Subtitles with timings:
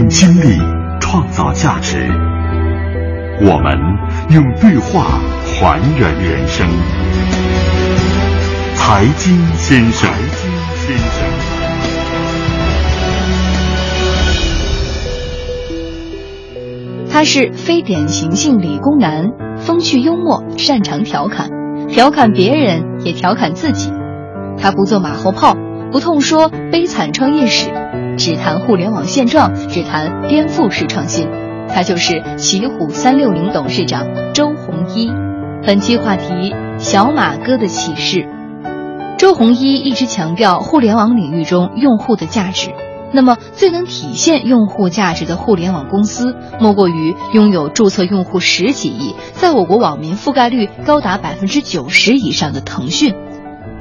[0.00, 0.58] 用精力
[0.98, 2.08] 创造价值，
[3.42, 3.78] 我们
[4.30, 6.66] 用对话还原人生。
[8.74, 11.22] 财经先生，财经先生，
[17.12, 19.26] 他是非典型性理工男，
[19.58, 21.50] 风趣幽默，擅长调侃，
[21.88, 23.92] 调侃别人也调侃自己。
[24.56, 25.54] 他不做马后炮，
[25.92, 27.70] 不痛说悲惨创业史。
[28.20, 31.26] 只谈互联网现状，只谈颠覆式创新。
[31.70, 35.10] 他就是奇虎三六零董事长周鸿祎。
[35.66, 38.28] 本期话题：小马哥的启示。
[39.16, 42.68] 周鸿祎一直强调互联网领域中用户的价值。
[43.10, 53.14] 那么，最能体现用户价值的互联网公司，莫过于拥有注册用户十几亿，在我国网民覆盖率高达百分之九十以上的腾讯。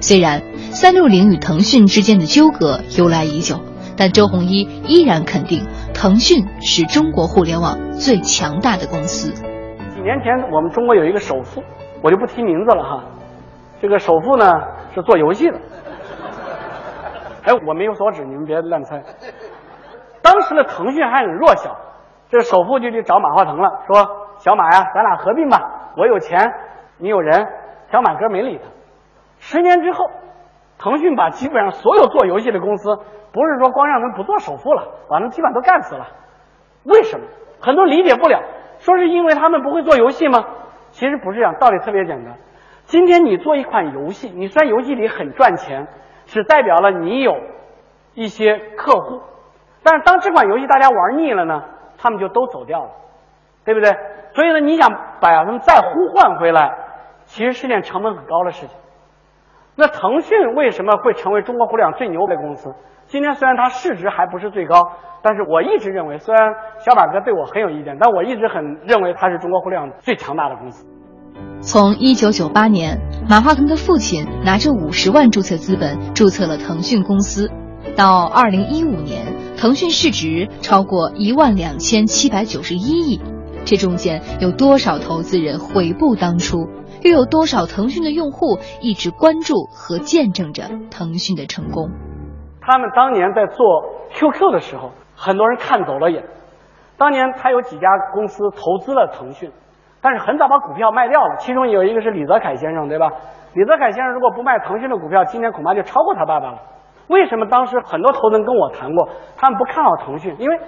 [0.00, 3.58] 虽然三六零与腾讯之间的纠葛由来已久。
[3.98, 9.32] 但周鸿祎依然肯定，腾讯是中国互联网最强大的公司。
[9.94, 11.62] 几年前，我们中国有一个首富，
[12.02, 13.04] 我就不提名字了哈。
[13.80, 14.52] 这个首富呢
[14.94, 15.58] 是做游戏的。
[17.44, 19.02] 哎，我没有所指，你们别乱猜。
[20.22, 21.76] 当时的腾讯还很弱小，
[22.30, 24.06] 这首富就去找马化腾了，说
[24.38, 25.58] ：“小马呀，咱俩合并吧，
[25.96, 26.38] 我有钱，
[26.98, 27.46] 你有人。”
[27.90, 28.64] 小马哥没理他。
[29.38, 30.04] 十年之后，
[30.78, 32.98] 腾讯把基本上所有做游戏的公司。
[33.30, 36.06] 不是说光让他们不做首富了，把他们基本都干死了。
[36.84, 37.26] 为什么？
[37.60, 38.40] 很多理解不了，
[38.78, 40.44] 说是因为他们不会做游戏吗？
[40.92, 42.34] 其实不是这样，道理特别简单。
[42.84, 45.86] 今天你做一款游戏，你虽然游戏里很赚钱，
[46.24, 47.36] 只代表了你有
[48.14, 49.20] 一些客户，
[49.82, 51.64] 但是当这款游戏大家玩腻了呢，
[51.98, 52.90] 他们就都走掉了，
[53.66, 53.90] 对不对？
[54.32, 56.74] 所以呢，你想把他们再呼唤回来，
[57.26, 58.76] 其实是件成本很高的事情。
[59.80, 62.68] 那腾讯为什么会成为中国互联网最牛的公司？
[63.06, 64.82] 今天虽然它市值还不是最高，
[65.22, 66.52] 但是我一直认为，虽然
[66.84, 70.84] 小马哥对我很有意见，但我一直很认为它是中国互联网最强大的公司。
[71.60, 72.98] 从一九九八年，
[73.30, 77.48] 马化腾的父亲拿着五十万注册资本注册了腾讯公司，
[77.96, 79.26] 到二零一五年，
[79.56, 83.20] 腾讯市值超过一万两千七百九十一亿，
[83.68, 86.56] 这中间有多少投资人悔不当初？
[87.04, 91.92] 又有多少腾讯的用户一直关注和见证着腾讯的成功？
[92.62, 93.84] 他们当年在做
[94.14, 96.24] QQ 的时候，很多人看走了眼。
[96.96, 99.52] 当年他有几家公司投资了腾讯，
[100.00, 101.36] 但是很早把股票卖掉了。
[101.38, 103.10] 其中有一个是李泽楷先生，对吧？
[103.52, 106.58] 李泽楷先生如果不卖腾讯的股票，今年恐怕就超过他爸爸了。
[107.08, 110.34] 为什么当时很多投资人跟我谈过，他们不看好腾讯？
[110.38, 110.58] 因为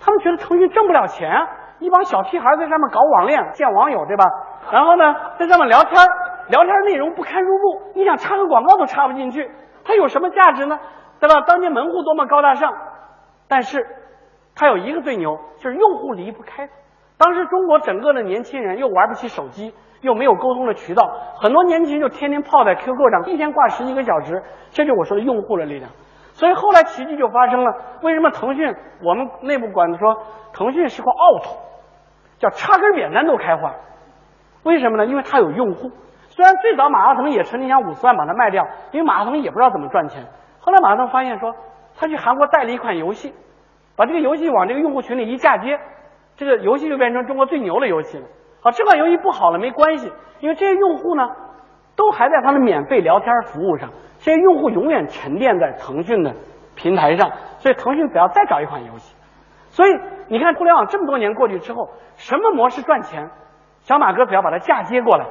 [0.00, 1.46] 他们觉得腾讯挣不了钱啊！
[1.80, 4.24] 一帮小屁孩在上面搞网恋、见网友，对吧？
[4.70, 6.06] 然后呢，在上面聊天，
[6.48, 9.50] 聊天内容不堪入目，你想插个广告都插不进去，
[9.84, 10.78] 它有什么价值呢？
[11.18, 11.40] 对吧？
[11.46, 12.72] 当年门户多么高大上，
[13.48, 13.84] 但是
[14.54, 16.68] 它有一个最牛，就是用户离不开。
[17.18, 21.10] 当时中国整个的年轻人又玩不起手机，又没有沟通的渠道，
[21.40, 24.42] 很多年轻人就天天泡在 QQ 上，一天挂十几个小时。
[24.70, 25.90] 这就是我说的用户的力量。
[26.40, 27.76] 所以后来奇迹就发生了。
[28.00, 30.22] 为什么腾讯我们内部管的说
[30.54, 31.50] 腾讯是块奥土，
[32.38, 33.74] 叫插根扁担都开花？
[34.62, 35.04] 为什么呢？
[35.04, 35.90] 因为它有用户。
[36.30, 40.24] 虽然最早马化腾也曾经想五十万把它卖掉，因为马化腾也不知道怎么赚钱。
[40.60, 41.54] 后来马化腾发现说，
[41.98, 43.34] 他去韩国带了一款游戏，
[43.94, 45.78] 把这个游戏往这个用户群里一嫁接，
[46.36, 48.24] 这个游戏就变成中国最牛的游戏了。
[48.62, 51.28] 好，这款游戏不好了没关系，因为这些用户呢，
[52.00, 53.90] 都还在他的免费聊天服务上，
[54.20, 56.34] 这些用户永远沉淀在腾讯的
[56.74, 59.14] 平台上，所以腾讯只要再找一款游戏，
[59.68, 59.90] 所以
[60.28, 63.28] 你看互联网这么多年过去之后，什么模式赚钱，
[63.82, 65.26] 小马哥只要把它嫁接过来，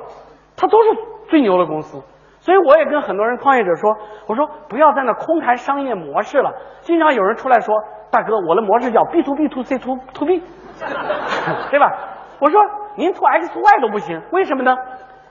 [0.55, 0.89] 它都是
[1.27, 2.03] 最牛的公司。
[2.39, 3.97] 所以我也跟很多人创业者说，
[4.27, 6.53] 我说不要在那空谈商业模式了。
[6.81, 7.75] 经常有人出来说，
[8.11, 10.43] 大哥，我的模式叫 B to B to C to to B，
[11.71, 11.91] 对吧？
[12.39, 12.61] 我说
[12.95, 14.77] 您 to X to Y 都不行，为什么呢？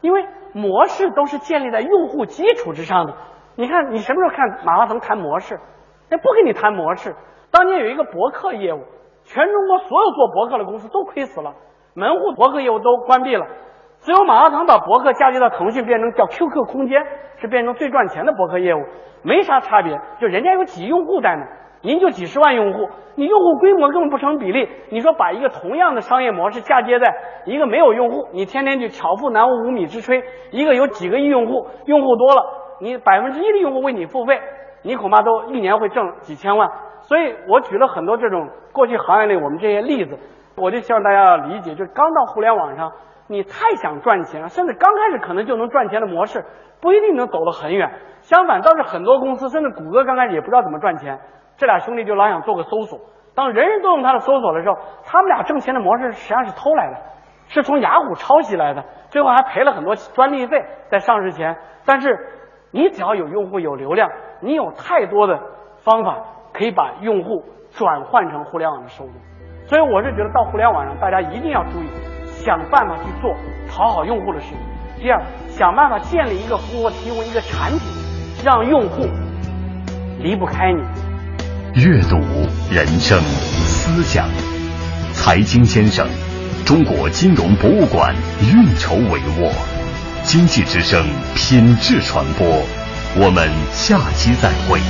[0.01, 3.15] 因为模式都是建立在用户基础之上的。
[3.57, 5.59] 你看，你什么时候看马化腾谈模式？
[6.11, 7.15] 那不跟你谈模式。
[7.51, 8.83] 当年有一个博客业务，
[9.25, 11.55] 全中国所有做博客的公司都亏死了，
[11.95, 13.47] 门户博客业务都关闭了。
[14.01, 17.05] 只有马化腾把博客嫁接到腾讯，变成叫 QQ 空间，
[17.39, 18.85] 是变成最赚钱的博客业务，
[19.23, 20.01] 没啥差别。
[20.21, 21.43] 就人家有几亿用户在呢，
[21.83, 24.69] 您就几十万用户，你用户规模根本不成比例。
[24.91, 27.15] 你说把一个同样的商业模式嫁接在
[27.45, 32.43] 一个没有用户，你天天就巧妇难为无米之炊；一个有几个亿用户，用户多了，
[32.81, 34.41] 你百分之一的用户为你付费，
[34.83, 36.69] 你恐怕都一年会挣几千万。
[37.03, 40.19] 所以我举了很多这种过去行业内我们这些例子，
[40.57, 42.93] 我就希望大家要理解，就是刚到互联网上。
[43.31, 46.43] 你太想赚钱了，甚至刚开始可能就能赚钱的模式，
[46.81, 47.93] 不一定能走得很远。
[48.23, 51.19] 相反，倒是很多公司，甚至谷歌刚开始也不知道怎么赚钱。
[51.59, 53.01] 这俩兄弟就老想做个搜索，
[53.35, 56.97] 当人人都用他的搜索的时候，他们俩挣钱的模式实际上是偷来的，
[57.49, 61.57] 是从雅虎抄袭来的，最后还赔了很多专利费在上市前。
[61.85, 62.17] 但是
[62.71, 64.09] 你只要有用户有流量，
[64.41, 65.41] 你有太多的
[65.79, 66.19] 方法
[66.53, 69.11] 可以把用户转换成互联网的收入。
[69.67, 71.89] 所以我是觉得到互联网上，大家一定要注意，
[72.25, 73.35] 想办法去做
[73.69, 74.59] 讨好用户的事情。
[75.01, 77.81] 第二，想办法建立一个服务，提供一个产品，
[78.45, 79.03] 让用户
[80.21, 81.08] 离不开你。
[81.75, 82.19] 阅读、
[82.71, 83.23] 人生、
[83.67, 84.29] 思想，
[85.13, 86.07] 财经先生，
[86.65, 89.53] 中国金融博物馆运筹帷幄，
[90.25, 91.05] 经济之声
[91.35, 92.47] 品质传播。
[93.17, 94.81] 我们下期再会。